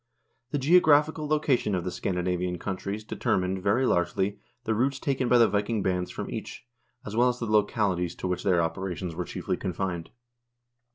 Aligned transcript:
The 0.49 0.57
geographical 0.57 1.27
location 1.27 1.75
of 1.75 1.83
the 1.83 1.91
Scandinavian'countries 1.91 3.03
determined, 3.03 3.61
very 3.61 3.85
largely, 3.85 4.39
the 4.63 4.73
routes 4.73 4.97
taken 4.97 5.29
by 5.29 5.37
the 5.37 5.47
Viking 5.47 5.83
bands 5.83 6.09
from 6.09 6.27
each, 6.31 6.65
as 7.05 7.15
well 7.15 7.29
as 7.29 7.37
the 7.37 7.45
localities 7.45 8.15
to 8.15 8.27
which 8.27 8.41
their 8.41 8.63
operations 8.63 9.13
were 9.13 9.25
chiefly 9.25 9.57
confined. 9.57 10.09